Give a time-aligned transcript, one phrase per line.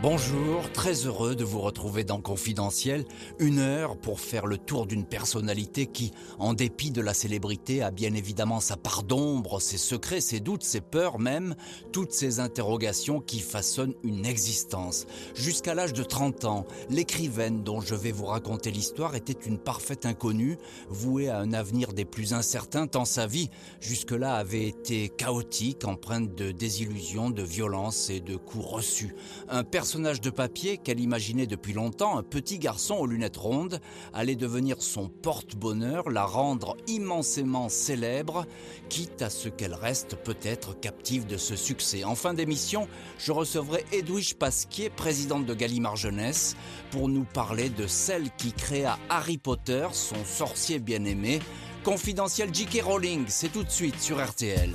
[0.00, 3.04] Bonjour, très heureux de vous retrouver dans Confidentiel,
[3.40, 7.90] une heure pour faire le tour d'une personnalité qui, en dépit de la célébrité, a
[7.90, 11.56] bien évidemment sa part d'ombre, ses secrets, ses doutes, ses peurs même,
[11.90, 15.06] toutes ces interrogations qui façonnent une existence.
[15.34, 20.06] Jusqu'à l'âge de 30 ans, l'écrivaine dont je vais vous raconter l'histoire était une parfaite
[20.06, 25.84] inconnue, vouée à un avenir des plus incertains tant sa vie, jusque-là, avait été chaotique,
[25.84, 29.16] empreinte de désillusions, de violences et de coups reçus.
[29.48, 33.80] Un personnage de papier qu'elle imaginait depuis longtemps, un petit garçon aux lunettes rondes,
[34.12, 38.44] allait devenir son porte-bonheur, la rendre immensément célèbre,
[38.90, 42.04] quitte à ce qu'elle reste peut-être captive de ce succès.
[42.04, 42.86] En fin d'émission,
[43.18, 46.54] je recevrai Edwige Pasquier, présidente de Gallimard Jeunesse,
[46.90, 51.40] pour nous parler de celle qui créa Harry Potter, son sorcier bien-aimé.
[51.82, 52.82] Confidentiel J.K.
[52.82, 54.70] Rowling, c'est tout de suite sur RTL.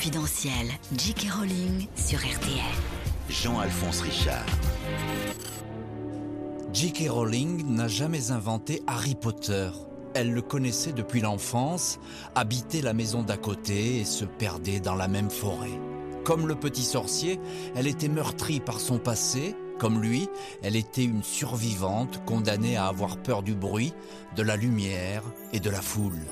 [0.00, 1.30] Confidentiel, J.K.
[1.30, 2.72] Rowling sur RTL.
[3.28, 4.46] Jean-Alphonse Richard.
[6.72, 7.10] J.K.
[7.10, 9.68] Rowling n'a jamais inventé Harry Potter.
[10.14, 11.98] Elle le connaissait depuis l'enfance,
[12.34, 15.78] habitait la maison d'à côté et se perdait dans la même forêt.
[16.24, 17.38] Comme le petit sorcier,
[17.74, 19.54] elle était meurtrie par son passé.
[19.78, 20.30] Comme lui,
[20.62, 23.92] elle était une survivante condamnée à avoir peur du bruit,
[24.34, 26.24] de la lumière et de la foule.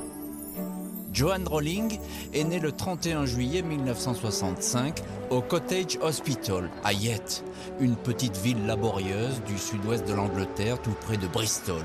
[1.19, 1.99] Joanne Rowling
[2.33, 7.43] est née le 31 juillet 1965 au Cottage Hospital à Yette,
[7.81, 11.83] une petite ville laborieuse du sud-ouest de l'Angleterre tout près de Bristol.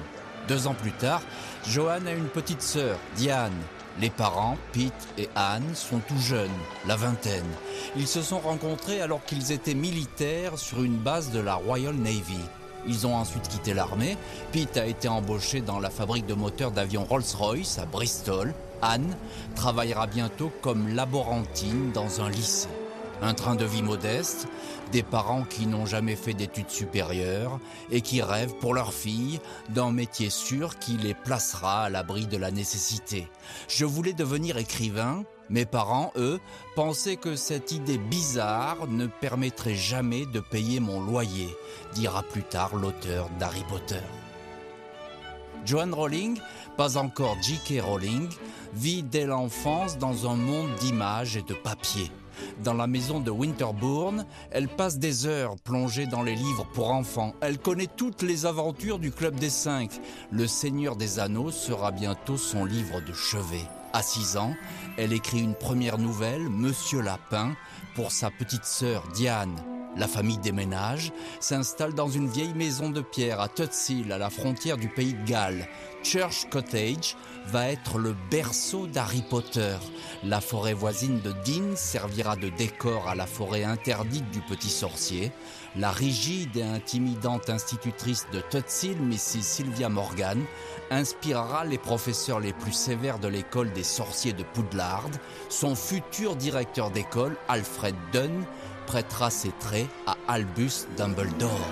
[0.48, 1.24] Deux ans plus tard,
[1.68, 3.58] Joanne a une petite sœur, Diane.
[4.00, 6.52] Les parents, Pete et Anne, sont tout jeunes,
[6.88, 7.42] la vingtaine.
[7.96, 12.38] Ils se sont rencontrés alors qu'ils étaient militaires sur une base de la Royal Navy.
[12.88, 14.18] Ils ont ensuite quitté l'armée.
[14.52, 18.54] Pete a été embauché dans la fabrique de moteurs d'avion Rolls-Royce à Bristol.
[18.82, 19.16] Anne
[19.56, 22.68] travaillera bientôt comme laborantine dans un lycée.
[23.22, 24.48] Un train de vie modeste,
[24.92, 27.60] des parents qui n'ont jamais fait d'études supérieures
[27.90, 32.36] et qui rêvent pour leur fille d'un métier sûr qui les placera à l'abri de
[32.36, 33.30] la nécessité.
[33.70, 36.40] Je voulais devenir écrivain, mes parents, eux,
[36.76, 41.50] pensaient que cette idée bizarre ne permettrait jamais de payer mon loyer,
[41.94, 44.02] dira plus tard l'auteur d'Harry Potter.
[45.66, 46.40] Joanne Rowling,
[46.76, 47.82] pas encore J.K.
[47.82, 48.28] Rowling,
[48.74, 52.12] vit dès l'enfance dans un monde d'images et de papier.
[52.64, 57.34] Dans la maison de Winterbourne, elle passe des heures plongée dans les livres pour enfants.
[57.42, 59.92] Elle connaît toutes les aventures du Club des Cinq.
[60.32, 63.64] Le Seigneur des Anneaux sera bientôt son livre de chevet.
[63.94, 64.56] À 6 ans,
[64.98, 67.56] elle écrit une première nouvelle, Monsieur Lapin,
[67.96, 69.56] pour sa petite sœur Diane.
[69.96, 74.78] La famille déménage, s'installe dans une vieille maison de pierre à Tutsil, à la frontière
[74.78, 75.68] du pays de Galles.
[76.04, 77.16] Church Cottage
[77.48, 79.78] va être le berceau d'Harry Potter.
[80.24, 85.32] La forêt voisine de Dean servira de décor à la forêt interdite du petit sorcier.
[85.76, 89.42] La rigide et intimidante institutrice de Tutsil, Mrs.
[89.42, 90.44] Sylvia Morgan,
[90.94, 95.10] inspirera les professeurs les plus sévères de l'école des sorciers de Poudlard.
[95.50, 98.44] Son futur directeur d'école, Alfred Dunn,
[98.86, 101.68] prêtera ses traits à Albus Dumbledore.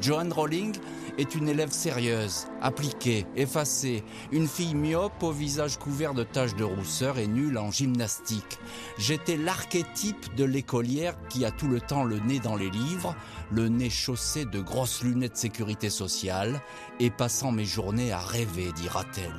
[0.00, 0.76] Joanne Rowling
[1.18, 4.02] est une élève sérieuse, appliquée, effacée,
[4.32, 8.58] une fille myope au visage couvert de taches de rousseur et nulle en gymnastique.
[8.98, 13.14] J'étais l'archétype de l'écolière qui a tout le temps le nez dans les livres,
[13.50, 16.60] le nez chaussé de grosses lunettes sécurité sociale
[17.00, 19.34] et passant mes journées à rêver, dira-t-elle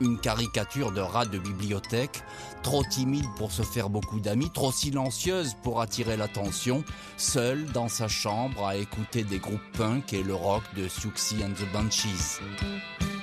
[0.00, 2.22] une caricature de rat de bibliothèque,
[2.62, 6.84] trop timide pour se faire beaucoup d'amis, trop silencieuse pour attirer l'attention,
[7.16, 11.52] seule dans sa chambre à écouter des groupes punk et le rock de Siouxsie and
[11.52, 12.40] the Banshees.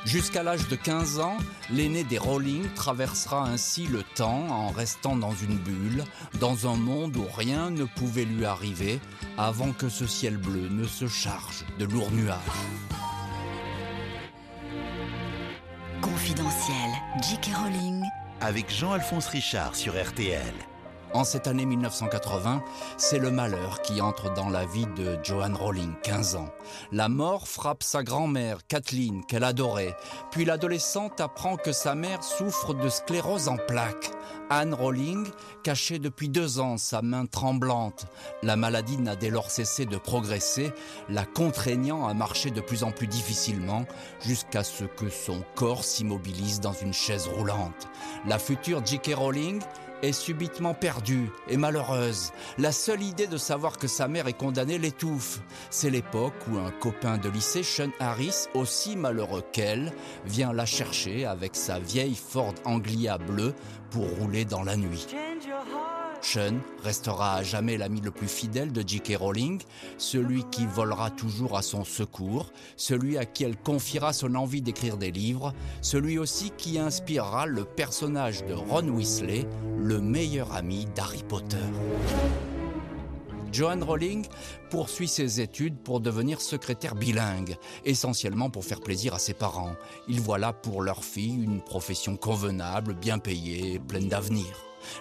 [0.05, 1.37] Jusqu'à l'âge de 15 ans,
[1.71, 6.03] l'aîné des Rowling traversera ainsi le temps en restant dans une bulle,
[6.39, 8.99] dans un monde où rien ne pouvait lui arriver
[9.37, 12.37] avant que ce ciel bleu ne se charge de lourds nuages.
[16.01, 16.91] Confidentiel,
[17.23, 17.55] J.K.
[17.55, 18.03] Rowling
[18.41, 20.74] Avec Jean-Alphonse Richard sur RTL.
[21.15, 22.61] En cette année 1980,
[22.97, 26.49] c'est le malheur qui entre dans la vie de Joanne Rowling, 15 ans.
[26.91, 29.95] La mort frappe sa grand-mère, Kathleen, qu'elle adorait.
[30.31, 34.11] Puis l'adolescente apprend que sa mère souffre de sclérose en plaques.
[34.49, 35.25] Anne Rowling
[35.63, 38.07] cachait depuis deux ans sa main tremblante.
[38.43, 40.73] La maladie n'a dès lors cessé de progresser,
[41.07, 43.85] la contraignant à marcher de plus en plus difficilement
[44.19, 47.87] jusqu'à ce que son corps s'immobilise dans une chaise roulante.
[48.27, 49.13] La future J.K.
[49.15, 49.61] Rowling
[50.05, 52.31] est subitement perdue et malheureuse.
[52.57, 55.41] La seule idée de savoir que sa mère est condamnée l'étouffe.
[55.69, 59.91] C'est l'époque où un copain de lycée, Sean Harris, aussi malheureux qu'elle,
[60.25, 63.53] vient la chercher avec sa vieille Ford Anglia bleue
[63.89, 65.07] pour rouler dans la nuit.
[66.21, 69.17] Sean restera à jamais l'ami le plus fidèle de J.K.
[69.19, 69.61] Rowling,
[69.97, 74.97] celui qui volera toujours à son secours, celui à qui elle confiera son envie d'écrire
[74.97, 79.45] des livres, celui aussi qui inspirera le personnage de Ron Weasley,
[79.77, 81.57] le meilleur ami d'Harry Potter.
[83.55, 84.25] Joanne Rowling
[84.69, 89.75] poursuit ses études pour devenir secrétaire bilingue, essentiellement pour faire plaisir à ses parents.
[90.09, 94.47] Ils voient là pour leur fille une profession convenable, bien payée, pleine d'avenir.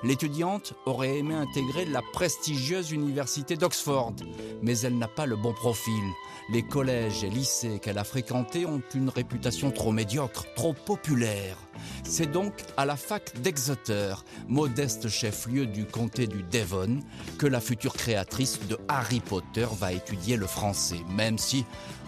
[0.03, 4.15] L'étudiante aurait aimé intégrer la prestigieuse université d'Oxford,
[4.63, 6.03] mais elle n'a pas le bon profil.
[6.51, 11.57] Les collèges et lycées qu'elle a fréquentés ont une réputation trop médiocre, trop populaire.
[12.05, 14.15] C'est donc à la fac d'Exeter,
[14.47, 17.01] modeste chef-lieu du comté du Devon,
[17.39, 21.65] que la future créatrice de Harry Potter va étudier le français, même si,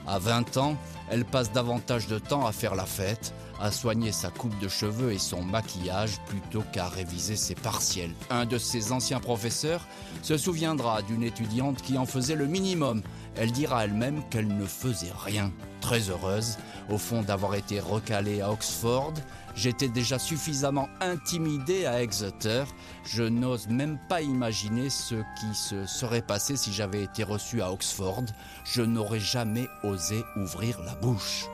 [0.06, 0.76] à 20 ans,
[1.10, 5.12] elle passe davantage de temps à faire la fête, à soigner sa coupe de cheveux
[5.12, 8.14] et son maquillage plutôt qu'à réviser ses partiels.
[8.30, 9.86] Un de ses anciens professeurs
[10.22, 13.02] se souviendra d'une étudiante qui en faisait le minimum.
[13.36, 15.52] Elle dira elle-même qu'elle ne faisait rien.
[15.80, 16.56] Très heureuse,
[16.90, 19.14] au fond d'avoir été recalée à Oxford,
[19.54, 22.64] j'étais déjà suffisamment intimidée à Exeter.
[23.04, 27.70] Je n'ose même pas imaginer ce qui se serait passé si j'avais été reçue à
[27.70, 28.24] Oxford.
[28.64, 31.46] Je n'aurais jamais osé ouvrir la bouche.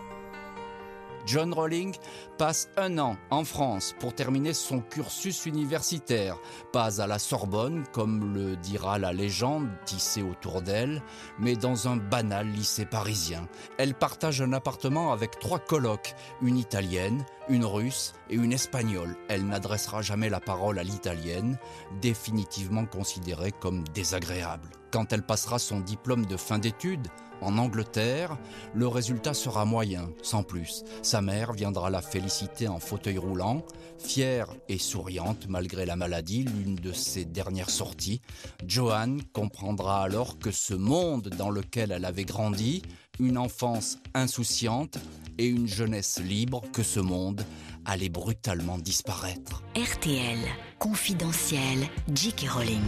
[1.26, 1.94] John Rowling
[2.38, 6.36] passe un an en France pour terminer son cursus universitaire,
[6.72, 11.02] pas à la Sorbonne comme le dira la légende tissée autour d'elle,
[11.38, 13.48] mais dans un banal lycée parisien.
[13.78, 19.16] Elle partage un appartement avec trois colocs, une italienne, une russe et une espagnole.
[19.28, 21.58] Elle n'adressera jamais la parole à l'italienne,
[22.00, 24.68] définitivement considérée comme désagréable.
[24.92, 27.08] Quand elle passera son diplôme de fin d'études,
[27.42, 28.38] en Angleterre,
[28.74, 30.84] le résultat sera moyen, sans plus.
[31.02, 33.62] Sa mère viendra la féliciter en fauteuil roulant,
[33.98, 38.20] fière et souriante malgré la maladie, l'une de ses dernières sorties.
[38.66, 42.82] Joanne comprendra alors que ce monde dans lequel elle avait grandi,
[43.18, 44.98] une enfance insouciante
[45.38, 47.44] et une jeunesse libre, que ce monde
[47.84, 49.62] allait brutalement disparaître.
[49.76, 50.38] RTL,
[50.78, 52.48] confidentiel, J.K.
[52.48, 52.80] Rowling,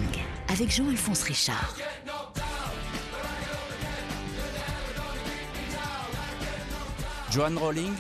[0.49, 1.77] avec Jean-Alphonse Richard.
[7.35, 7.93] Joanne Rowling,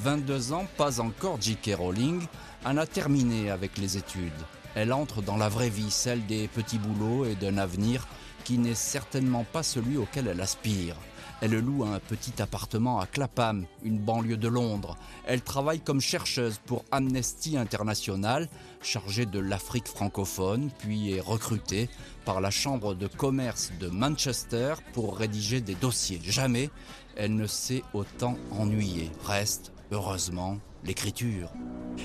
[0.00, 1.76] 22 ans, pas encore J.K.
[1.78, 2.26] Rowling,
[2.66, 4.30] en a terminé avec les études.
[4.74, 8.06] Elle entre dans la vraie vie, celle des petits boulots et d'un avenir
[8.44, 10.96] qui n'est certainement pas celui auquel elle aspire.
[11.40, 14.96] Elle loue un petit appartement à Clapham, une banlieue de Londres.
[15.26, 18.48] Elle travaille comme chercheuse pour Amnesty International,
[18.80, 21.88] chargée de l'Afrique francophone, puis est recrutée
[22.24, 26.20] par la Chambre de commerce de Manchester pour rédiger des dossiers.
[26.22, 26.70] Jamais
[27.16, 29.10] elle ne s'est autant ennuyée.
[29.24, 31.50] Reste, heureusement, l'écriture.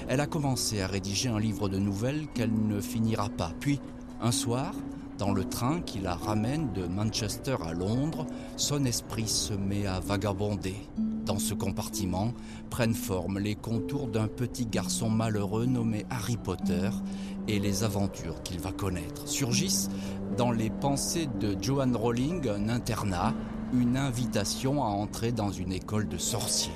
[0.07, 3.51] Elle a commencé à rédiger un livre de nouvelles qu'elle ne finira pas.
[3.59, 3.80] Puis,
[4.21, 4.74] un soir,
[5.18, 10.00] dans le train qui la ramène de Manchester à Londres, son esprit se met à
[10.00, 10.75] vagabonder.
[11.25, 12.33] Dans ce compartiment
[12.69, 16.89] prennent forme les contours d'un petit garçon malheureux nommé Harry Potter
[17.48, 19.27] et les aventures qu'il va connaître.
[19.27, 19.89] Surgissent
[20.38, 23.33] dans les pensées de Joanne Rowling un internat,
[23.74, 26.72] une invitation à entrer dans une école de sorciers.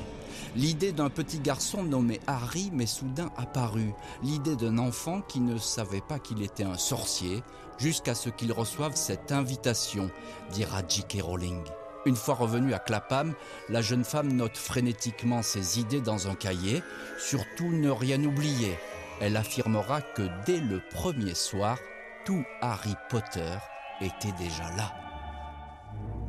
[0.56, 6.02] L'idée d'un petit garçon nommé Harry m'est soudain apparue, l'idée d'un enfant qui ne savait
[6.02, 7.42] pas qu'il était un sorcier,
[7.78, 10.12] jusqu'à ce qu'il reçoive cette invitation,
[10.52, 11.21] dira J.K.
[11.21, 11.64] Rowling.
[12.06, 13.33] Une fois revenue à Clapham,
[13.69, 16.83] la jeune femme note frénétiquement ses idées dans un cahier,
[17.18, 18.78] surtout ne rien oublier.
[19.21, 21.78] Elle affirmera que dès le premier soir,
[22.26, 23.56] tout Harry Potter
[24.02, 25.10] était déjà là.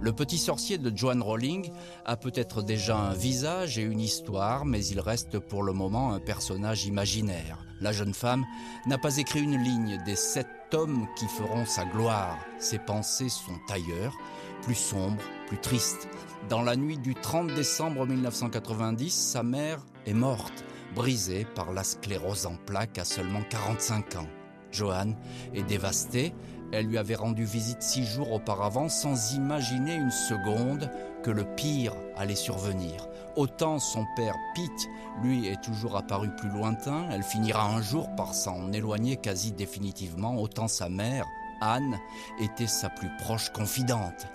[0.02, 1.70] Le petit sorcier de Joanne Rowling
[2.04, 6.18] a peut-être déjà un visage et une histoire, mais il reste pour le moment un
[6.18, 7.64] personnage imaginaire.
[7.80, 8.44] La jeune femme
[8.84, 12.36] n'a pas écrit une ligne des sept tomes qui feront sa gloire.
[12.58, 14.18] Ses pensées sont ailleurs,
[14.62, 16.08] plus sombres, plus tristes.
[16.48, 20.64] Dans la nuit du 30 décembre 1990, sa mère est morte,
[20.96, 24.28] brisée par la sclérose en plaques à seulement 45 ans.
[24.72, 25.16] Joanne
[25.54, 26.34] est dévastée,
[26.72, 30.90] elle lui avait rendu visite six jours auparavant sans imaginer une seconde
[31.22, 33.06] que le pire allait survenir.
[33.36, 34.88] Autant son père Pete,
[35.22, 40.36] lui, est toujours apparu plus lointain, elle finira un jour par s'en éloigner quasi définitivement,
[40.36, 41.26] autant sa mère,
[41.60, 41.98] Anne,
[42.40, 44.26] était sa plus proche confidente.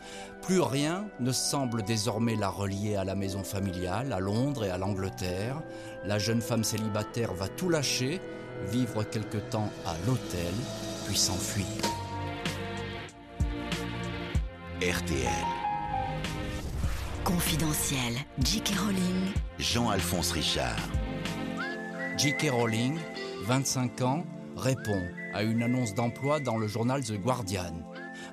[0.41, 4.77] Plus rien ne semble désormais la relier à la maison familiale, à Londres et à
[4.77, 5.61] l'Angleterre.
[6.05, 8.21] La jeune femme célibataire va tout lâcher
[8.71, 10.53] vivre quelque temps à l'hôtel,
[11.05, 12.06] puis s'enfuir.
[14.79, 15.27] RTL.
[17.23, 18.13] Confidentiel.
[18.43, 18.77] J.K.
[18.77, 19.33] Rowling.
[19.57, 20.77] Jean-Alphonse Richard.
[22.15, 22.51] J.K.
[22.51, 22.99] Rowling,
[23.45, 24.23] 25 ans,
[24.55, 25.01] répond
[25.33, 27.73] à une annonce d'emploi dans le journal The Guardian.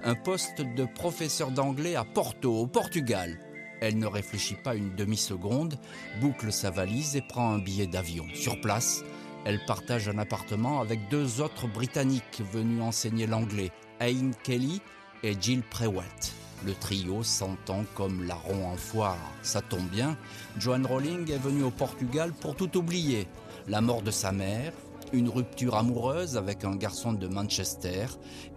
[0.04, 3.40] Un poste de professeur d'anglais à Porto, au Portugal.
[3.80, 5.78] Elle ne réfléchit pas une demi-seconde,
[6.20, 8.26] boucle sa valise et prend un billet d'avion.
[8.34, 9.02] Sur place,
[9.46, 14.82] elle partage un appartement avec deux autres Britanniques venus enseigner l'anglais, Ayn Kelly
[15.24, 16.32] et Jill Prewatt.
[16.66, 19.18] Le trio s'entend comme larron en foire.
[19.42, 20.16] Ça tombe bien,
[20.58, 23.26] Joanne Rowling est venue au Portugal pour tout oublier.
[23.66, 24.72] La mort de sa mère,
[25.12, 28.06] une rupture amoureuse avec un garçon de Manchester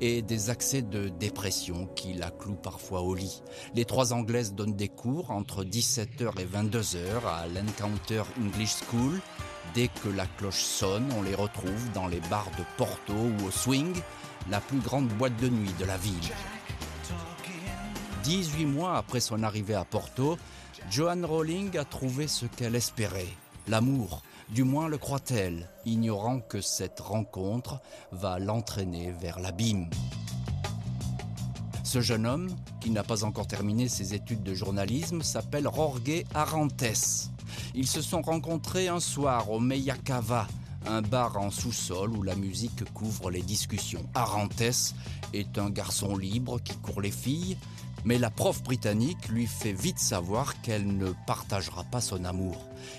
[0.02, 3.42] et des accès de dépression qui la clouent parfois au lit.
[3.74, 9.20] Les trois Anglaises donnent des cours entre 17h et 22h à l'Encounter English School.
[9.74, 13.52] Dès que la cloche sonne, on les retrouve dans les bars de Porto ou au
[13.52, 13.94] Swing,
[14.50, 16.32] la plus grande boîte de nuit de la ville.
[18.28, 20.38] 18 mois après son arrivée à Porto,
[20.92, 23.34] Joanne Rowling a trouvé ce qu'elle espérait,
[23.70, 27.80] l'amour, du moins le croit-elle, ignorant que cette rencontre
[28.12, 29.90] va l'entraîner vers l'abîme.
[31.86, 32.50] Ce jeune homme,
[32.82, 37.30] qui n'a pas encore terminé ses études de journalisme, s'appelle Jorge Arantes.
[37.76, 40.48] Ils se sont rencontrés un soir au Meyacava,
[40.86, 44.06] un bar en sous-sol où la musique couvre les discussions.
[44.14, 44.94] Arantes
[45.34, 47.58] est un garçon libre qui court les filles,
[48.08, 52.56] mais la prof britannique lui fait vite savoir qu'elle ne partagera pas son amour.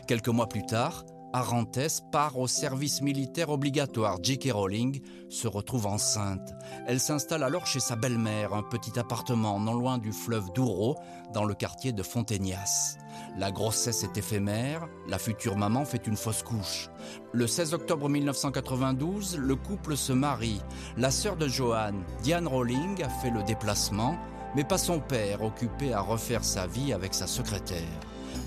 [0.06, 4.18] Quelques mois plus tard, Arantes part au service militaire obligatoire.
[4.22, 4.50] J.K.
[4.52, 5.00] Rowling
[5.30, 6.52] se retrouve enceinte.
[6.86, 10.96] Elle s'installe alors chez sa belle-mère, un petit appartement non loin du fleuve Douro,
[11.32, 12.98] dans le quartier de Fontaignas.
[13.38, 16.90] La grossesse est éphémère, la future maman fait une fausse couche.
[17.32, 20.60] Le 16 octobre 1992, le couple se marie.
[20.98, 24.18] La sœur de Joanne, Diane Rowling, a fait le déplacement,
[24.54, 27.82] mais pas son père, occupé à refaire sa vie avec sa secrétaire.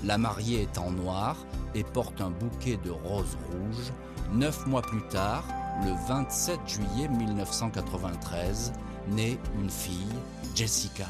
[0.04, 1.36] La mariée est en noir
[1.74, 3.92] et porte un bouquet de roses rouges.
[4.32, 5.44] Neuf mois plus tard,
[5.84, 8.72] le 27 juillet 1993,
[9.08, 10.14] naît une fille,
[10.54, 11.06] Jessica.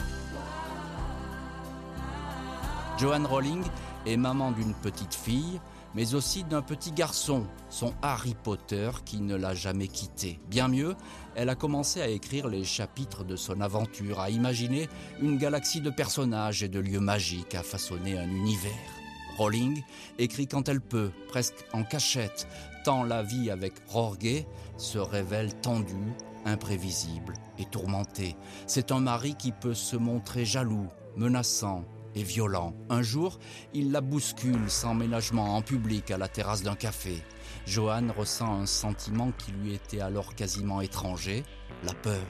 [2.98, 3.64] Joanne Rowling
[4.06, 5.60] est maman d'une petite fille,
[5.94, 10.40] mais aussi d'un petit garçon, son Harry Potter qui ne l'a jamais quitté.
[10.48, 10.94] Bien mieux,
[11.34, 14.88] elle a commencé à écrire les chapitres de son aventure, à imaginer
[15.20, 18.72] une galaxie de personnages et de lieux magiques, à façonner un univers.
[19.36, 19.82] Rowling
[20.18, 22.46] écrit quand elle peut, presque en cachette,
[22.84, 24.44] tant la vie avec Jorge
[24.76, 26.12] se révèle tendue,
[26.44, 28.36] imprévisible et tourmentée.
[28.66, 32.74] C'est un mari qui peut se montrer jaloux, menaçant, et violent.
[32.90, 33.38] Un jour,
[33.74, 37.22] il la bouscule sans ménagement en public à la terrasse d'un café.
[37.66, 41.44] Joanne ressent un sentiment qui lui était alors quasiment étranger,
[41.84, 42.26] la peur.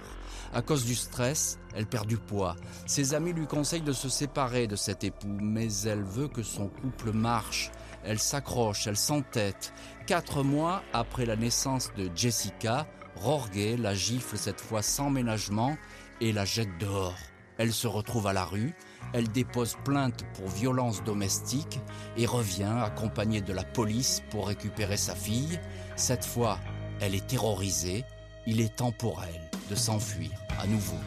[0.54, 2.56] À cause du stress, elle perd du poids.
[2.86, 6.68] Ses amis lui conseillent de se séparer de cet époux, mais elle veut que son
[6.68, 7.70] couple marche.
[8.04, 9.72] Elle s'accroche, elle s'entête.
[10.06, 12.86] Quatre mois après la naissance de Jessica,
[13.22, 15.76] Jorge la gifle cette fois sans ménagement
[16.20, 17.16] et la jette dehors.
[17.56, 18.74] Elle se retrouve à la rue,
[19.12, 21.80] elle dépose plainte pour violence domestique
[22.16, 25.60] et revient accompagnée de la police pour récupérer sa fille.
[25.96, 26.58] Cette fois,
[27.00, 28.04] elle est terrorisée.
[28.46, 30.98] Il est temps pour elle de s'enfuir à nouveau.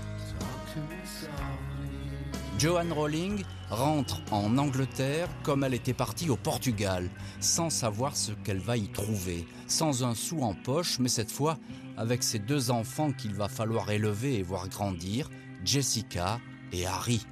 [2.58, 7.10] Joanne Rowling rentre en Angleterre comme elle était partie au Portugal,
[7.42, 11.58] sans savoir ce qu'elle va y trouver, sans un sou en poche, mais cette fois
[11.98, 15.30] avec ses deux enfants qu'il va falloir élever et voir grandir,
[15.66, 16.40] Jessica
[16.72, 17.26] et Harry.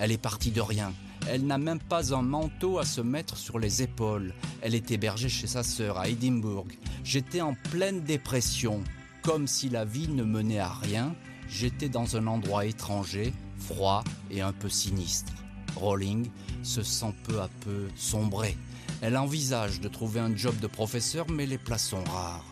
[0.00, 0.94] Elle est partie de rien.
[1.28, 4.32] Elle n'a même pas un manteau à se mettre sur les épaules.
[4.62, 6.66] Elle est hébergée chez sa sœur à Édimbourg.
[7.04, 8.82] J'étais en pleine dépression.
[9.22, 11.14] Comme si la vie ne menait à rien,
[11.50, 15.34] j'étais dans un endroit étranger, froid et un peu sinistre.
[15.76, 16.30] Rowling
[16.62, 18.56] se sent peu à peu sombrer.
[19.02, 22.46] Elle envisage de trouver un job de professeur, mais les places sont rares.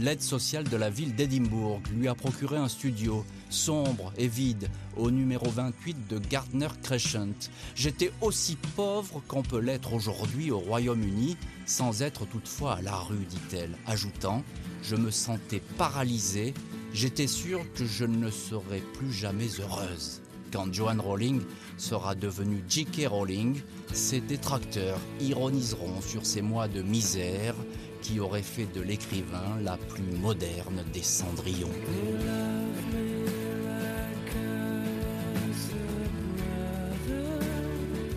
[0.00, 5.12] L'aide sociale de la ville d'Édimbourg lui a procuré un studio sombre et vide au
[5.12, 7.48] numéro 28 de Gardner Crescent.
[7.76, 13.24] J'étais aussi pauvre qu'on peut l'être aujourd'hui au Royaume-Uni, sans être toutefois à la rue,
[13.24, 14.42] dit-elle, ajoutant
[14.82, 16.54] Je me sentais paralysée,
[16.92, 20.22] j'étais sûre que je ne serais plus jamais heureuse.
[20.52, 21.40] Quand Joanne Rowling
[21.76, 23.08] sera devenue J.K.
[23.08, 23.60] Rowling,
[23.92, 27.54] ses détracteurs ironiseront sur ces mois de misère
[28.04, 31.72] qui auraient fait de l'écrivain la plus moderne des cendrillons.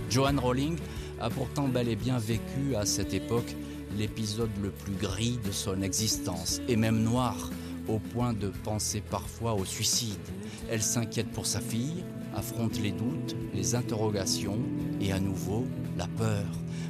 [0.09, 0.77] Joanne Rowling
[1.21, 3.55] a pourtant bel et bien vécu à cette époque
[3.97, 7.49] l'épisode le plus gris de son existence, et même noir,
[7.87, 10.19] au point de penser parfois au suicide.
[10.69, 12.03] Elle s'inquiète pour sa fille,
[12.35, 14.59] affronte les doutes, les interrogations
[14.99, 15.65] et à nouveau
[15.97, 16.45] la peur.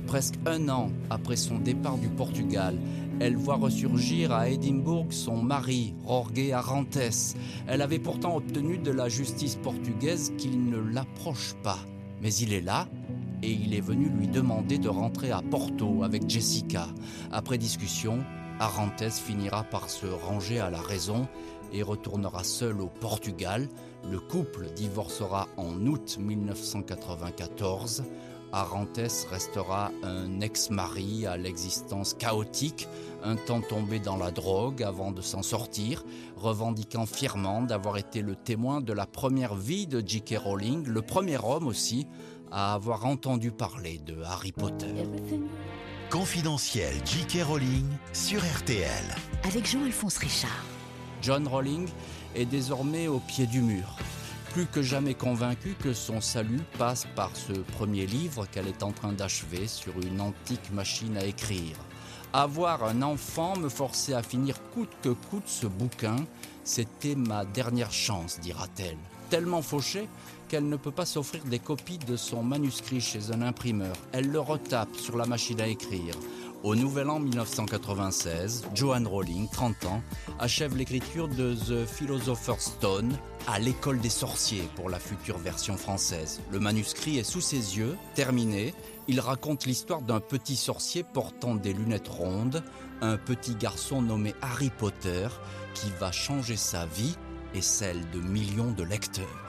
[0.08, 2.78] Presque un an après son départ du Portugal,
[3.20, 7.36] elle voit ressurgir à Édimbourg son mari, Jorge Arantes.
[7.68, 11.80] Elle avait pourtant obtenu de la justice portugaise qu'il ne l'approche pas.
[12.22, 12.88] Mais il est là
[13.44, 16.88] et il est venu lui demander de rentrer à Porto avec Jessica.
[17.30, 18.20] Après discussion,
[18.60, 21.28] Arantes finira par se ranger à la raison
[21.74, 23.68] et retournera seul au Portugal.
[24.10, 28.06] Le couple divorcera en août 1994.
[28.52, 32.88] Arantes restera un ex-mari à l'existence chaotique,
[33.24, 36.04] un temps tombé dans la drogue avant de s'en sortir,
[36.36, 40.38] revendiquant fièrement d'avoir été le témoin de la première vie de J.K.
[40.38, 42.08] Rowling, le premier homme aussi
[42.52, 44.94] à avoir entendu parler de Harry Potter.
[46.10, 47.44] Confidentiel J.K.
[47.44, 49.16] Rowling sur RTL.
[49.44, 50.66] Avec Jean-Alphonse Richard.
[51.22, 51.88] John Rowling
[52.36, 53.98] est désormais au pied du mur,
[54.58, 58.92] plus que jamais convaincu que son salut passe par ce premier livre qu'elle est en
[58.92, 61.76] train d'achever sur une antique machine à écrire.
[62.34, 66.16] Avoir un enfant me forçait à finir coûte que coûte ce bouquin,
[66.64, 68.98] c'était ma dernière chance, dira-t-elle.
[69.30, 70.10] Tellement fauchée
[70.50, 73.96] qu'elle ne peut pas s'offrir des copies de son manuscrit chez un imprimeur.
[74.12, 76.16] Elle le retape sur la machine à écrire.
[76.64, 80.02] Au Nouvel An 1996, Joanne Rowling, 30 ans,
[80.40, 86.42] achève l'écriture de The Philosopher's Stone à l'école des sorciers pour la future version française.
[86.52, 88.74] Le manuscrit est sous ses yeux, terminé.
[89.08, 92.64] Il raconte l'histoire d'un petit sorcier portant des lunettes rondes,
[93.02, 95.28] un petit garçon nommé Harry Potter
[95.76, 97.16] qui va changer sa vie
[97.54, 99.47] et celle de millions de lecteurs.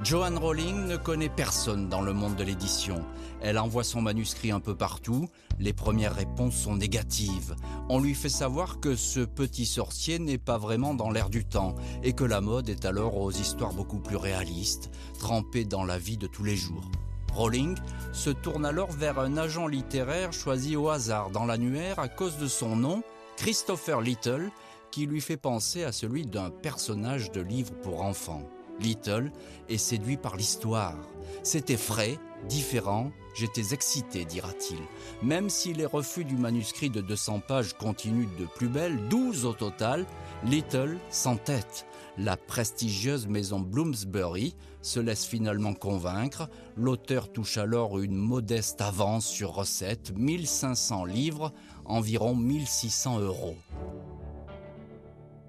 [0.00, 3.04] Joanne Rowling ne connaît personne dans le monde de l'édition.
[3.40, 5.28] Elle envoie son manuscrit un peu partout.
[5.60, 7.54] Les premières réponses sont négatives.
[7.88, 11.76] On lui fait savoir que ce petit sorcier n'est pas vraiment dans l'air du temps
[12.02, 16.16] et que la mode est alors aux histoires beaucoup plus réalistes, trempées dans la vie
[16.16, 16.90] de tous les jours.
[17.32, 17.76] Rowling
[18.12, 22.48] se tourne alors vers un agent littéraire choisi au hasard dans l'annuaire à cause de
[22.48, 23.02] son nom,
[23.36, 24.50] Christopher Little,
[24.90, 28.42] qui lui fait penser à celui d'un personnage de livre pour enfants.
[28.80, 29.30] Little
[29.68, 30.96] est séduit par l'histoire.
[31.42, 34.78] C'était frais, différent, j'étais excité, dira-t-il.
[35.26, 39.52] Même si les refus du manuscrit de 200 pages continuent de plus belle, 12 au
[39.52, 40.06] total,
[40.44, 41.86] Little s'entête.
[42.18, 46.48] La prestigieuse maison Bloomsbury se laisse finalement convaincre.
[46.76, 51.52] L'auteur touche alors une modeste avance sur recette, 1500 livres,
[51.86, 53.56] environ 1600 euros.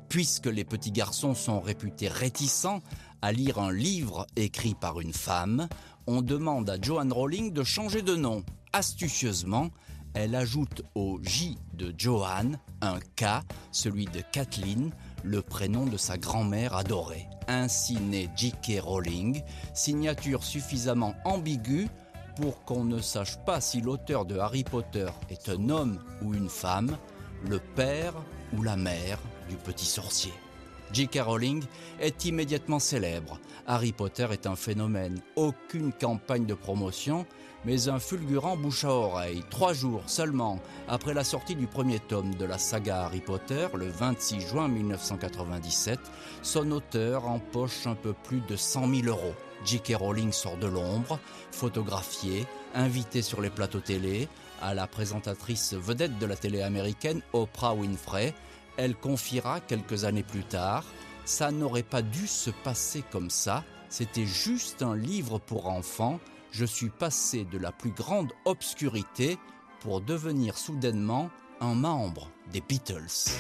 [0.08, 2.82] Puisque les petits garçons sont réputés réticents
[3.24, 5.70] à lire un livre écrit par une femme,
[6.08, 8.44] on demande à Joanne Rowling de changer de nom.
[8.74, 9.70] Astucieusement,
[10.14, 14.92] elle ajoute au J de Joanne un K, celui de Kathleen,
[15.24, 17.26] le prénom de sa grand-mère adorée.
[17.48, 18.82] Ainsi naît J.K.
[18.82, 19.42] Rowling,
[19.74, 21.88] signature suffisamment ambiguë
[22.36, 26.50] pour qu'on ne sache pas si l'auteur de Harry Potter est un homme ou une
[26.50, 26.98] femme,
[27.48, 28.16] le père
[28.52, 29.18] ou la mère
[29.50, 30.34] du petit sorcier.
[30.94, 31.22] J.K.
[31.22, 31.64] Rowling
[32.00, 33.40] est immédiatement célèbre.
[33.66, 35.22] Harry Potter est un phénomène.
[35.36, 37.26] Aucune campagne de promotion,
[37.66, 39.44] mais un fulgurant bouche à oreille.
[39.50, 43.88] Trois jours seulement après la sortie du premier tome de la saga Harry Potter, le
[43.88, 46.00] 26 juin 1997,
[46.44, 49.34] son auteur empoche un peu plus de 100 000 euros.
[49.66, 49.96] J.K.
[49.96, 51.20] Rowling sort de l'ombre,
[51.52, 54.28] photographié, invité sur les plateaux télé,
[54.62, 58.36] à la présentatrice vedette de la télé américaine Oprah Winfrey,
[58.78, 60.84] elle confiera quelques années plus tard,
[61.26, 66.20] ça n'aurait pas dû se passer comme ça, c'était juste un livre pour enfants,
[66.52, 69.38] je suis passé de la plus grande obscurité
[69.80, 71.30] pour devenir soudainement
[71.62, 73.32] un membre des Beatles.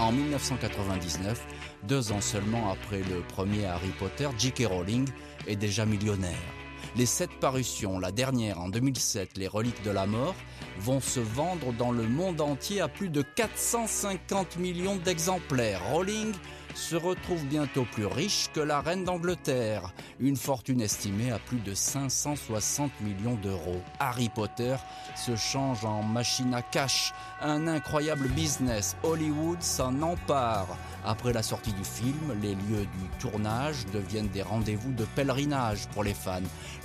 [0.00, 1.46] En 1999,
[1.84, 4.66] deux ans seulement après le premier Harry Potter, J.K.
[4.66, 5.08] Rowling
[5.46, 6.63] est déjà millionnaire.
[6.96, 10.36] Les sept parutions, la dernière en 2007, Les Reliques de la Mort,
[10.78, 15.80] vont se vendre dans le monde entier à plus de 450 millions d'exemplaires.
[15.90, 16.32] Rowling
[16.74, 21.72] se retrouve bientôt plus riche que la reine d'Angleterre, une fortune estimée à plus de
[21.72, 23.80] 560 millions d'euros.
[24.00, 24.76] Harry Potter
[25.16, 28.96] se change en machine à cash, un incroyable business.
[29.02, 30.76] Hollywood s'en empare.
[31.04, 36.02] Après la sortie du film, les lieux du tournage deviennent des rendez-vous de pèlerinage pour
[36.02, 36.40] les fans.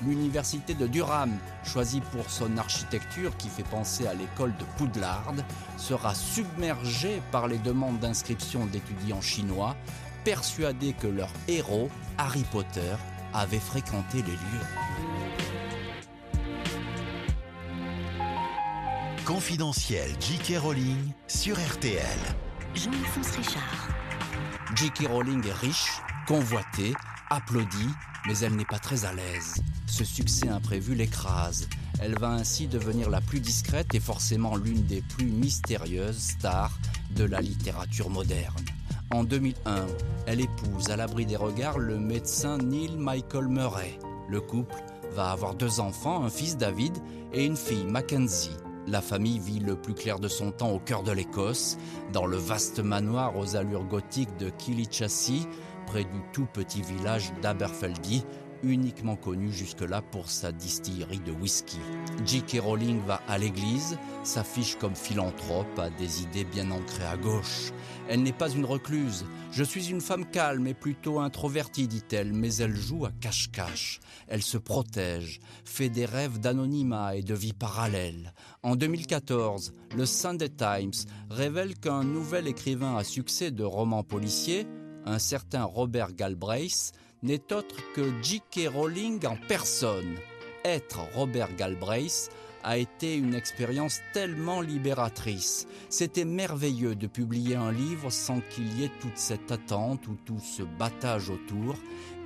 [0.06, 1.32] L'université de Durham,
[1.64, 5.34] choisie pour son architecture qui fait penser à l'école de Poudlard,
[5.78, 9.76] sera submergée par les demandes d'inscription d'étudiants chinois
[10.24, 12.96] persuadés que leur héros, Harry Potter,
[13.34, 14.68] avait fréquenté les lieux.
[19.26, 20.58] Confidentiel J.K.
[20.60, 22.02] Rowling sur RTL.
[22.74, 23.90] Jean-Alphonse Richard.
[24.76, 25.08] J.K.
[25.08, 26.94] Rowling est riche, convoitée,
[27.30, 27.90] applaudie,
[28.28, 29.56] mais elle n'est pas très à l'aise.
[29.86, 31.68] Ce succès imprévu l'écrase.
[32.02, 36.78] Elle va ainsi devenir la plus discrète et forcément l'une des plus mystérieuses stars
[37.12, 38.66] de la littérature moderne.
[39.12, 39.88] En 2001,
[40.28, 43.98] elle épouse à l'abri des regards le médecin Neil Michael Murray.
[44.28, 44.76] Le couple
[45.14, 46.96] va avoir deux enfants, un fils David
[47.34, 48.56] et une fille Mackenzie.
[48.86, 51.80] La famille vit le plus clair de son temps au cœur de l'Écosse,
[52.14, 55.48] dans le vaste manoir aux allures gothiques de Killichassie,
[55.88, 58.24] près du tout petit village d'Aberfeldy,
[58.64, 61.80] uniquement connu jusque-là pour sa distillerie de whisky.
[62.26, 62.60] J.K.
[62.62, 67.72] Rowling va à l'église, s'affiche comme philanthrope, a des idées bien ancrées à gauche.
[68.08, 69.26] Elle n'est pas une recluse.
[69.52, 74.00] Je suis une femme calme et plutôt introvertie, dit-elle, mais elle joue à cache-cache.
[74.28, 78.34] Elle se protège, fait des rêves d'anonymat et de vie parallèle.
[78.64, 84.68] En 2014, le Sunday Times révèle qu'un nouvel écrivain à succès de romans policiers,
[85.06, 88.70] un certain Robert Galbraith, n'est autre que J.K.
[88.74, 90.16] Rowling en personne.
[90.64, 92.30] Être Robert Galbraith
[92.64, 95.68] a été une expérience tellement libératrice.
[95.90, 100.40] C'était merveilleux de publier un livre sans qu'il y ait toute cette attente ou tout
[100.40, 101.76] ce battage autour,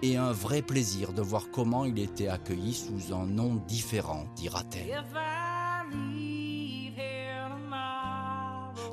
[0.02, 5.04] et un vrai plaisir de voir comment il était accueilli sous un nom différent, dira-t-elle.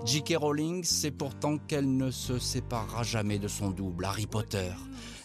[0.04, 0.36] J.K.
[0.36, 4.72] Rowling sait pourtant qu'elle ne se séparera jamais de son double, Harry Potter.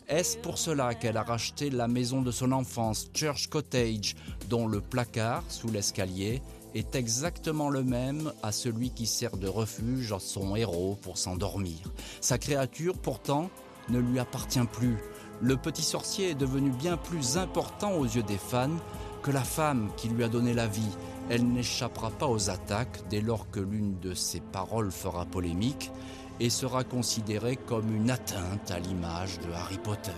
[0.08, 4.15] Est-ce pour cela qu'elle a racheté la maison de son enfance, Church Cottage,
[4.50, 6.44] dont le placard sous l'escalier
[6.76, 11.80] est exactement le même à celui qui sert de refuge à son héros pour s'endormir
[12.22, 13.50] Sa créature, pourtant,
[13.89, 14.98] ne lui appartient plus.
[15.41, 18.78] Le petit sorcier est devenu bien plus important aux yeux des fans
[19.24, 20.96] que la femme qui lui a donné la vie.
[21.32, 25.91] Elle n'échappera pas aux attaques dès lors que l'une de ses paroles fera polémique
[26.39, 30.12] et sera considérée comme une atteinte à l'image de Harry Potter.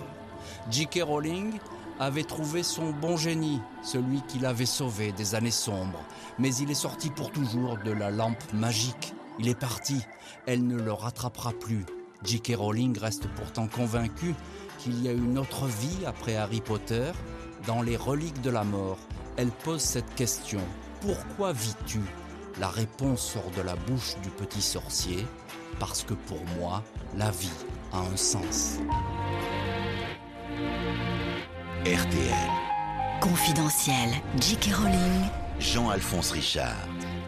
[0.71, 1.01] J.K.
[1.03, 1.53] Rowling
[1.99, 6.03] avait trouvé son bon génie, celui qui l'avait sauvé des années sombres,
[6.38, 9.13] mais il est sorti pour toujours de la lampe magique.
[9.39, 10.01] Il est parti,
[10.45, 11.86] elle ne le rattrapera plus.
[12.23, 12.56] J.K.
[12.58, 14.36] Rowling reste pourtant convaincue
[14.80, 17.12] qu'il y a une autre vie après Harry Potter.
[17.65, 18.97] Dans les reliques de la mort,
[19.36, 20.62] elle pose cette question.
[21.01, 22.01] Pourquoi vis-tu
[22.59, 25.27] La réponse sort de la bouche du petit sorcier
[25.79, 26.83] parce que pour moi,
[27.15, 27.51] la vie
[27.93, 28.79] a un sens.
[31.85, 32.49] RTL.
[33.21, 34.09] Confidentiel.
[34.39, 34.73] J.K.
[34.73, 35.29] Rowling.
[35.59, 36.87] Jean-Alphonse Richard.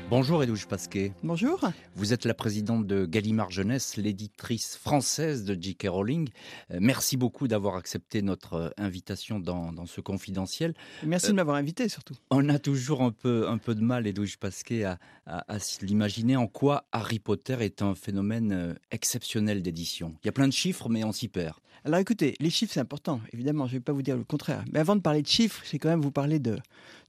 [0.10, 1.13] Bonjour Edouge Pasquet.
[1.24, 1.69] Bonjour.
[1.95, 5.88] Vous êtes la présidente de Gallimard Jeunesse, l'éditrice française de J.K.
[5.88, 6.30] Rowling.
[6.72, 10.74] Euh, merci beaucoup d'avoir accepté notre euh, invitation dans, dans ce confidentiel.
[11.04, 12.15] Merci Euh, de m'avoir invité surtout.
[12.32, 16.36] On a toujours un peu, un peu de mal, Edouge Pasquet, à, à, à l'imaginer
[16.36, 20.15] en quoi Harry Potter est un phénomène exceptionnel d'édition.
[20.24, 21.56] Il y a plein de chiffres, mais on s'y perd.
[21.85, 24.63] Alors écoutez, les chiffres c'est important, évidemment, je ne vais pas vous dire le contraire.
[24.71, 26.57] Mais avant de parler de chiffres, je vais quand même vous parler de,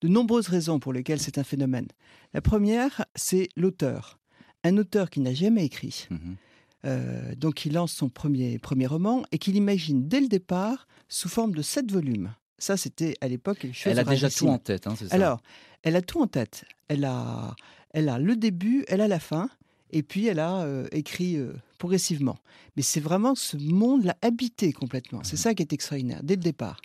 [0.00, 1.88] de nombreuses raisons pour lesquelles c'est un phénomène.
[2.35, 4.18] La première, c'est l'auteur.
[4.62, 6.37] Un auteur qui n'a jamais écrit, Mhm.
[6.85, 11.28] euh, donc qui lance son premier, premier roman et qu'il imagine dès le départ sous
[11.28, 12.33] forme de sept volumes.
[12.59, 15.40] Ça, c'était à l'époque Elle a déjà tout en tête, hein, c'est ça Alors,
[15.83, 16.64] elle a tout en tête.
[16.88, 17.56] Elle a,
[17.94, 19.48] elle a le début, elle a la fin,
[19.92, 22.38] et puis elle a euh, écrit euh, progressivement.
[22.76, 25.20] Mais c'est vraiment ce monde l'a habité complètement.
[25.24, 26.81] C'est ça qui est extraordinaire dès le départ.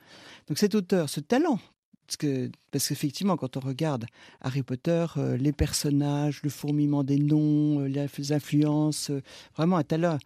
[0.48, 1.60] Donc cet auteur, ce talent.
[2.06, 4.06] Parce que parce qu'effectivement, quand on regarde
[4.42, 9.22] Harry Potter, euh, les personnages, le fourmillement des noms, euh, les influences, euh,
[9.56, 10.18] vraiment un talent,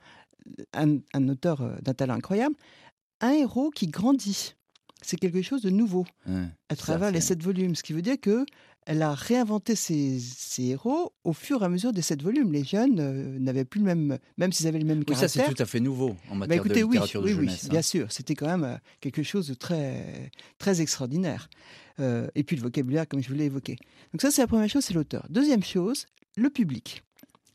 [0.73, 2.55] un, un auteur d'un talent incroyable,
[3.21, 4.55] un héros qui grandit.
[5.01, 8.19] C'est quelque chose de nouveau Ouais, à travers les sept volumes, ce qui veut dire
[8.19, 8.45] que
[8.91, 12.51] elle a réinventé ses, ses héros au fur et à mesure des sept volumes.
[12.51, 15.39] Les jeunes euh, n'avaient plus le même, même s'ils avaient le même Oui, ça c'est
[15.39, 15.55] caractère.
[15.55, 17.65] tout à fait nouveau en Bah, matière écoutez, de oui, littérature oui, de oui, jeunesse.
[17.65, 17.69] hein.
[17.69, 21.49] bien sûr, c'était quand même euh, quelque chose de très, très extraordinaire.
[21.99, 23.75] Euh, et puis le vocabulaire, comme je vous l'ai évoqué.
[24.13, 25.27] Donc ça, c'est la première chose, c'est l'auteur.
[25.29, 27.03] Deuxième chose, le public.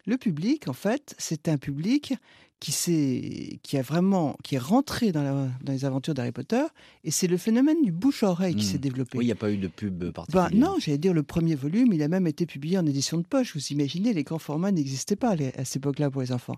[0.07, 2.15] Le public, en fait, c'est un public
[2.61, 6.63] qui, s'est- qui a vraiment, qui est rentré dans, la- dans les aventures d'Harry Potter,
[7.03, 8.71] et c'est le phénomène du bouche-oreille qui Hmm.
[8.73, 9.19] s'est développé.
[9.19, 10.51] Oui, il n'y a pas eu de pub Ben, particulière.
[10.55, 13.55] non, j'allais dire le premier volume, il a même été publié en édition de poche.
[13.55, 16.57] Vous imaginez, les grands formats n'existaient pas les- à cette époque-là pour les enfants.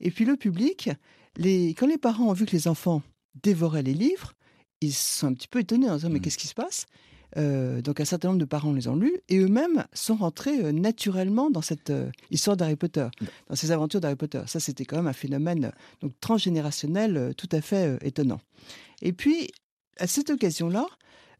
[0.00, 0.90] Et puis le public,
[1.36, 3.02] les, quand les parents ont vu que les enfants
[3.42, 4.34] dévoraient les livres,
[4.82, 6.22] ils sont un petit peu étonnés en disant mais Mm.
[6.22, 6.84] qu'est-ce qui se passe?
[7.36, 10.72] Euh, Donc un certain nombre de parents les ont lus et eux-mêmes sont rentrés euh,
[10.72, 13.08] naturellement dans cette euh, histoire d'Harry Potter,
[13.48, 14.42] dans ces aventures d'Harry Potter.
[14.46, 18.40] Ça, c'était quand même un phénomène donc transgénérationnel tout à fait étonnant.
[19.02, 19.50] Et puis
[19.98, 20.86] à cette occasion-là,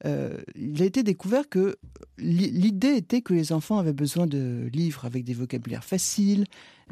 [0.04, 1.76] il a été découvert que
[2.18, 6.44] l'idée était que les enfants avaient besoin de livres avec des vocabulaires faciles,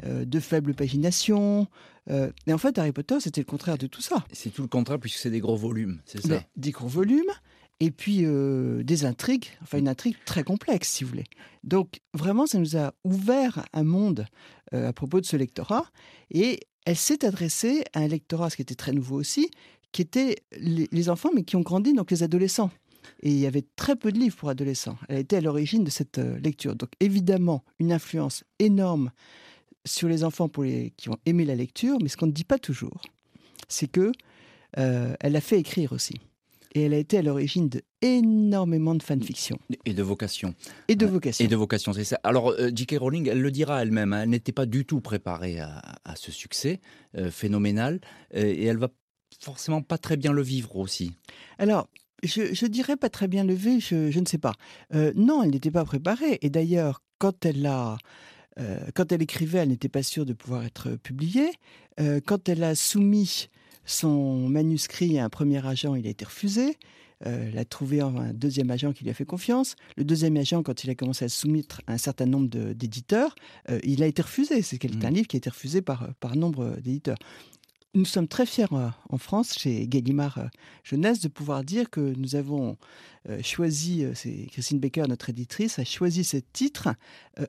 [0.03, 1.67] de faible pagination.
[2.09, 4.25] Et en fait, Harry Potter, c'était le contraire de tout ça.
[4.31, 6.43] C'est tout le contraire puisque c'est des gros volumes, c'est ça?
[6.55, 7.31] Des gros volumes
[7.79, 11.25] et puis des intrigues, enfin une intrigue très complexe, si vous voulez.
[11.63, 14.27] Donc vraiment, ça nous a ouvert un monde
[14.71, 15.85] à propos de ce lectorat,
[16.31, 19.49] et elle s'est adressée à un lectorat, ce qui était très nouveau aussi,
[19.91, 22.69] qui étaient les, enfants, mais qui ont grandi, donc les adolescents.
[23.21, 24.97] Et il y avait très peu de livres pour adolescents.
[25.09, 26.75] Elle était à l'origine de cette euh, lecture.
[26.75, 29.11] Donc évidemment, une influence énorme
[29.85, 32.43] sur les enfants pour les, qui ont aimé la lecture, mais ce qu'on ne dit
[32.43, 33.01] pas toujours,
[33.67, 34.11] c'est que
[34.77, 36.19] euh, elle a fait écrire aussi.
[36.75, 39.57] Et elle a été à l'origine de énormément de fanfiction.
[39.85, 40.53] Et de vocation.
[40.87, 41.43] Et de vocation.
[41.43, 42.19] Et de vocation, c'est ça.
[42.23, 42.97] Alors, euh, J.K.
[42.99, 45.81] Rowling, elle le dira elle-même, hein, elle n'était pas du tout préparée à,
[46.15, 46.81] ce succès
[47.31, 47.99] phénoménal.
[48.33, 48.89] et elle va
[49.39, 51.13] forcément pas très bien le vivre aussi.
[51.57, 51.87] Alors,
[52.23, 54.53] je, dirais pas très bien le vivre, je, ne sais pas.
[54.93, 56.39] Euh, non, elle n'était pas préparée.
[56.41, 57.97] Et d'ailleurs, quand elle a...
[58.57, 61.51] Euh, quand elle écrivait, elle n'était pas sûre de pouvoir être publiée.
[61.99, 63.49] Euh, quand elle a soumis
[63.85, 66.77] son manuscrit à un premier agent, il a été refusé.
[67.21, 69.75] elle a trouvé un deuxième agent qui lui a fait confiance.
[69.97, 73.35] Le deuxième agent, quand il a commencé à soumettre un certain nombre d'éditeurs,
[73.83, 74.61] il a été refusé.
[74.61, 75.05] C'est mmh.
[75.05, 77.17] un livre qui a été refusé par, par nombre d'éditeurs
[77.95, 80.47] nous sommes très fiers euh, en France, chez Gallimard euh,
[80.83, 82.77] Jeunesse, de pouvoir dire que nous avons
[83.29, 86.89] euh, choisi, c'est Christine Baker, notre éditrice, a choisi ce titre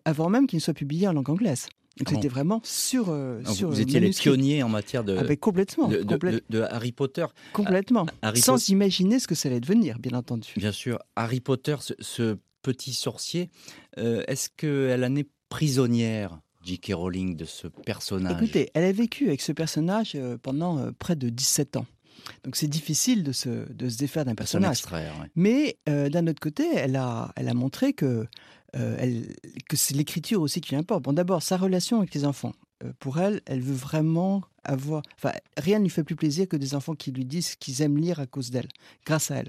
[0.05, 1.67] avant même qu'il ne soit publié en langue anglaise.
[1.99, 3.07] Donc ah c'était vraiment sur,
[3.55, 7.25] sur Vous étiez les pionniers en matière de, ah, complètement, de, Harry Potter.
[7.53, 8.07] Complètement.
[8.35, 10.53] Sans imaginer ce que ça allait devenir, bien entendu.
[10.57, 10.99] Bien sûr.
[11.17, 13.49] Harry Potter, ce, petit sorcier,
[13.97, 16.93] est-ce qu'elle en est prisonnière J.K.
[16.95, 18.43] Rowling de ce personnage?
[18.43, 21.87] Écoutez, elle a vécu avec ce personnage euh, pendant euh, près de 17 ans.
[22.43, 24.83] Donc c'est difficile de se, de se défaire d'un personnage.
[25.37, 28.27] Mais euh, d'un autre côté, elle a, elle a montré que,
[28.99, 29.35] elle,
[29.69, 31.03] que c'est l'écriture aussi qui importe.
[31.05, 32.53] Bon, d'abord, sa relation avec les enfants.
[32.99, 35.03] Pour elle, elle veut vraiment avoir.
[35.17, 37.97] Enfin, rien ne lui fait plus plaisir que des enfants qui lui disent qu'ils aiment
[37.97, 38.69] lire à cause d'elle,
[39.05, 39.49] grâce à elle.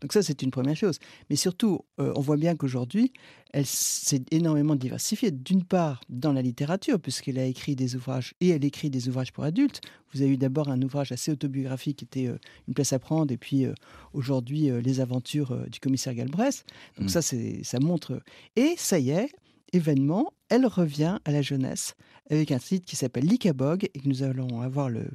[0.00, 0.98] Donc, ça, c'est une première chose.
[1.30, 3.12] Mais surtout, euh, on voit bien qu'aujourd'hui,
[3.52, 5.30] elle s'est énormément diversifiée.
[5.30, 9.32] D'une part, dans la littérature, puisqu'elle a écrit des ouvrages et elle écrit des ouvrages
[9.32, 9.80] pour adultes.
[10.12, 13.32] Vous avez eu d'abord un ouvrage assez autobiographique qui était euh, Une place à prendre,
[13.32, 13.74] et puis euh,
[14.12, 16.64] aujourd'hui, Les aventures du commissaire Galbraith.
[16.98, 17.08] Donc, mmh.
[17.08, 18.22] ça, ça montre.
[18.56, 19.30] Et ça y est,
[19.72, 21.94] événement, elle revient à la jeunesse
[22.30, 25.06] avec un titre qui s'appelle L'Icabog et que nous allons avoir le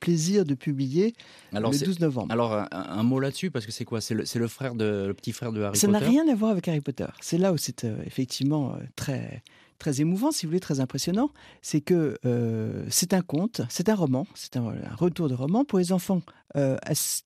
[0.00, 1.12] plaisir de publier
[1.52, 2.32] le 12 novembre.
[2.32, 4.00] Alors, un, mot là-dessus, parce que c'est quoi?
[4.00, 5.98] C'est le, frère de, le petit frère de Harry Ça Potter?
[5.98, 7.06] Ça n'a rien à voir avec Harry Potter.
[7.20, 9.42] C'est là où c'est euh, effectivement euh, très,
[9.80, 11.30] très émouvant, si vous voulez, très impressionnant.
[11.62, 15.80] C'est que euh, c'est un conte, c'est un roman, c'est un, retour de roman pour
[15.80, 16.22] les enfants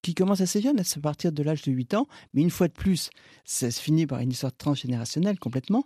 [0.03, 2.07] qui commencent assez jeunes, à partir de l'âge de 8 ans.
[2.35, 3.09] Mais une fois de plus,
[3.45, 5.85] ça se finit par une histoire transgénérationnelle complètement.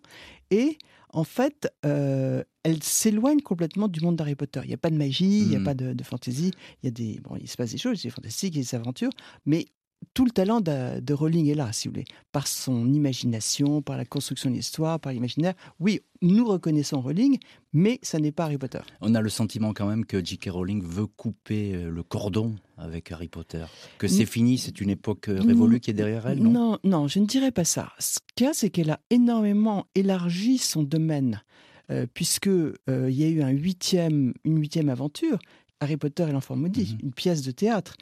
[0.51, 0.77] Et
[1.11, 4.61] en fait, euh, elle s'éloigne complètement du monde d'Harry Potter.
[4.65, 5.65] Il n'y a pas de magie, il n'y a hmm.
[5.65, 6.53] pas de, de fantaisie,
[6.83, 9.11] il y a des, bon, il se passe des choses, des fantastiques, des aventures,
[9.47, 9.67] mais
[10.15, 13.97] tout le talent de, de, Rowling est là, si vous voulez, par son imagination, par
[13.97, 15.55] la construction de l'histoire, par l'imaginaire.
[15.81, 17.39] Oui, nous reconnaissons Rowling,
[17.73, 18.81] mais ça n'est pas Harry Potter.
[19.01, 20.51] On a le sentiment quand même que J.K.
[20.51, 23.65] Rowling veut couper euh, le cordon avec Harry Potter,
[23.99, 26.51] que c'est fini, c'est une époque euh, révolue qui est derrière elle, non?
[26.51, 27.93] Non, non, je ne dirais pas ça.
[27.99, 31.43] Ce qu'il y a, c'est qu'elle a énormément élargi son domaine,
[31.91, 35.39] euh, puisque il y a eu un huitième, une huitième aventure,
[35.81, 37.07] Harry Potter et l'enfant maudit, mhm.
[37.07, 37.95] une pièce de théâtre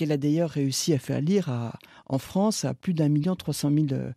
[0.00, 1.50] qu'elle a d'ailleurs réussi à faire lire
[2.06, 3.92] en France à plus d'un million trois cent mille.
[3.92, 4.12] Euh,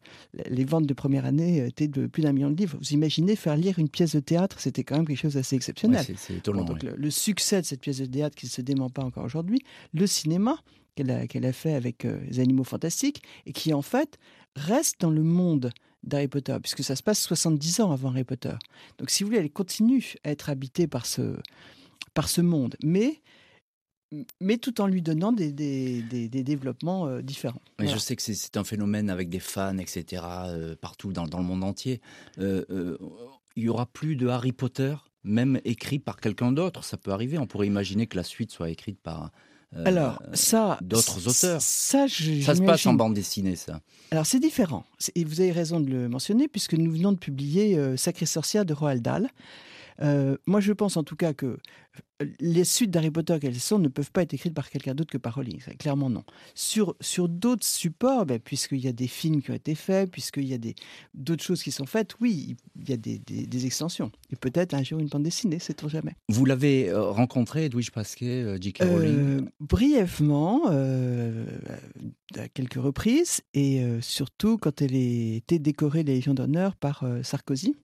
[0.49, 2.77] les ventes de première année étaient de plus d'un million de livres.
[2.81, 6.05] Vous imaginez faire lire une pièce de théâtre, c'était quand même quelque chose d'assez exceptionnel.
[6.15, 6.65] c'est étonnant.
[6.81, 9.59] le, succès de cette pièce de théâtre qui ne se dément pas encore aujourd'hui,
[9.93, 10.57] le cinéma
[10.95, 14.17] qu'elle a, qu'elle a fait avec euh, les animaux fantastiques et qui en fait
[14.55, 18.55] reste dans le monde d'Harry Potter, puisque ça se passe 70 ans avant Harry Potter.
[18.99, 21.35] Donc si vous voulez, elle continue à être habitée par ce,
[22.13, 22.77] par ce monde.
[22.81, 23.19] Mais
[24.39, 27.61] mais tout en lui donnant des, des, développements euh, différents.
[27.79, 31.43] Mais Je sais que c'est un phénomène avec des fans, etc., euh, partout dans, le
[31.43, 32.01] monde entier.
[32.39, 32.97] Euh,
[33.55, 36.83] il y aura plus de Harry Potter, même écrit par quelqu'un d'autre.
[36.83, 37.37] Ça peut arriver.
[37.37, 39.31] On pourrait imaginer que la suite soit écrite par.
[39.85, 41.59] Alors, ça, d'autres auteurs.
[41.59, 43.81] Ça, ça se passe en bande dessinée, ça.
[44.11, 44.85] Alors, c'est différent.
[45.15, 48.73] Et vous avez raison de le mentionner, puisque nous venons de publier Sacré sorcière de
[48.73, 49.29] Roald Dahl.
[50.01, 53.79] Euh, moi, je pense en tout cas que euh, les suites d'Harry Potter qu'elles sont
[53.79, 55.59] ne peuvent pas être écrites par quelqu'un d'autre que par Rowling.
[55.77, 56.23] Clairement, non.
[56.55, 60.45] Sur, sur d'autres supports, ben, puisqu'il y a des films qui ont été faits, puisqu'il
[60.45, 60.57] y a
[61.13, 64.11] d'autres choses qui sont faites, oui, il y a des, des, extensions.
[64.31, 66.15] Et peut-être un jour une bande dessinée, c'est on jamais.
[66.29, 68.83] Vous l'avez euh, rencontré, Edwige Pasquet, J.K.
[68.83, 69.49] Rowling?
[69.59, 77.75] Brièvement, à quelques reprises, et surtout quand elle était décorée des Légions d'honneur par Sarkozy.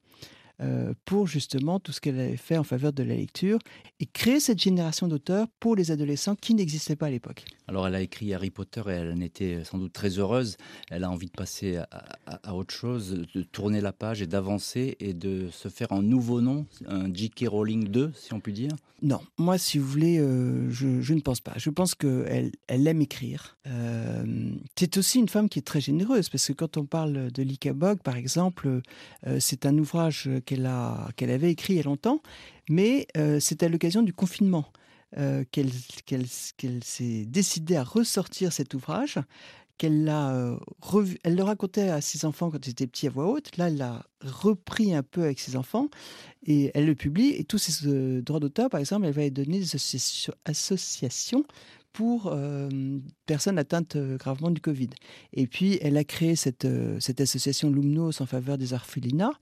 [0.62, 3.60] Euh, pour justement tout ce qu'elle avait fait en faveur de la lecture
[4.02, 7.46] et créer cette génération d'auteurs pour les adolescents qui n'existaient pas à l'époque.
[7.70, 10.58] Alors elle a écrit Harry Potter et elle en était sans doute très heureuse.
[10.90, 11.80] Elle a envie de passer
[12.26, 16.42] à, autre chose, de tourner la page et d'avancer et de se faire un nouveau
[16.42, 17.46] nom, un J.K.
[17.48, 18.72] Rowling 2 si on peut dire.
[19.04, 21.54] Non, moi si vous voulez, euh, je, ne pense pas.
[21.58, 23.56] Je pense qu'elle elle aime écrire.
[23.68, 24.26] Euh,
[24.76, 27.74] c'est aussi une femme qui est très généreuse parce que quand on parle de Lika
[27.74, 28.82] Bog par exemple,
[29.38, 32.24] c'est un ouvrage qu'elle avait écrit il y a longtemps,
[32.68, 34.66] mais euh, c'était à l'occasion du confinement.
[35.18, 35.72] Euh, qu'elle
[36.28, 39.18] s'est décidée à ressortir cet ouvrage,
[39.80, 43.10] qu'elle l'a euh, revu, elle le racontait à ses enfants quand ils étaient petits à
[43.10, 43.58] voix haute.
[43.58, 45.88] Là, elle l'a repris un peu avec ses enfants
[46.46, 47.30] et elle le publie.
[47.30, 49.76] Et tous ces droits d'auteur, par exemple, elle va donner des
[50.46, 51.44] associations
[51.92, 52.32] pour
[53.26, 54.90] personnes atteintes gravement du Covid.
[55.34, 56.68] Et puis, elle a créé cette,
[57.00, 59.34] cette association Lumnos en faveur des orphelinats,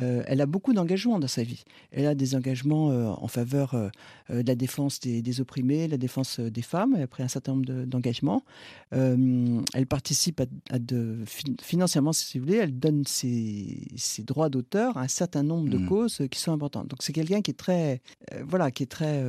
[0.00, 1.64] euh, elle a beaucoup d'engagements dans sa vie.
[1.90, 3.88] Elle a des engagements euh, en faveur euh,
[4.30, 6.94] de la défense des, opprimés, la défense des femmes.
[6.96, 8.44] Elle a pris un certain nombre d'engagements.
[8.92, 11.18] elle participe à, de,
[11.60, 13.88] financièrement, si vous voulez, elle donne ses,
[14.20, 15.88] droits d'auteur à un certain nombre de mmh.
[15.88, 16.88] causes qui sont importantes.
[16.88, 18.00] Donc c'est quelqu'un qui est très,
[18.44, 19.24] voilà, qui est très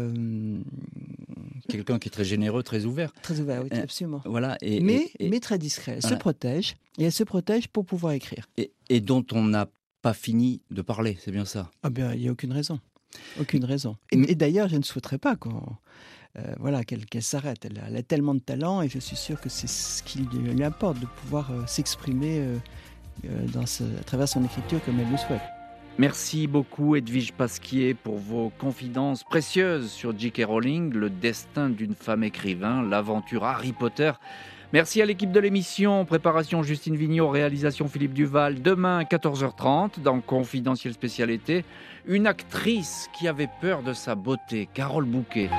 [1.67, 3.13] quelqu'un qui est très généreux, très ouvert.
[3.21, 4.21] Très ouvert, oui, absolument.
[4.25, 4.57] Voilà.
[4.61, 5.93] Et, mais, mais très discret.
[5.95, 8.47] Elle se protège et elle se protège pour pouvoir écrire.
[8.57, 9.67] Et, et dont on n'a
[10.01, 12.79] pas fini de parler, c'est bien ça Ah bien, il n'y a aucune raison.
[13.39, 13.97] Aucune raison.
[14.11, 15.63] Et, d'ailleurs, je ne souhaiterais pas qu'on...
[16.37, 17.65] Euh, voilà, qu'elle s'arrête.
[17.65, 20.99] Elle, a tellement de talent et je suis sûr que c'est ce qui lui importe
[20.99, 22.39] de pouvoir euh, s'exprimer
[23.25, 25.41] euh, à travers son écriture comme elle le souhaite.
[25.97, 30.43] Merci beaucoup Edwige Pasquier pour vos confidences précieuses sur J.K.
[30.47, 34.13] Rowling, le destin d'une femme écrivain, l'aventure Harry Potter.
[34.73, 38.61] Merci à l'équipe de l'émission, préparation Justine Vignot, réalisation Philippe Duval.
[38.61, 41.65] Demain 14h30 dans Confidentiel Spécialité,
[42.05, 45.49] une actrice qui avait peur de sa beauté, Carole Bouquet.